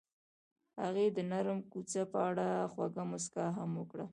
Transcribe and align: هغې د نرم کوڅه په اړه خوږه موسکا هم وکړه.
هغې 0.81 1.05
د 1.15 1.19
نرم 1.31 1.59
کوڅه 1.71 2.01
په 2.11 2.19
اړه 2.29 2.47
خوږه 2.71 3.03
موسکا 3.11 3.45
هم 3.57 3.69
وکړه. 3.79 4.05